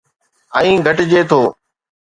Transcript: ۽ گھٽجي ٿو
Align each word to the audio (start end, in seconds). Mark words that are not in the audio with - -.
۽ 0.57 0.69
گھٽجي 0.87 1.21
ٿو 1.29 1.41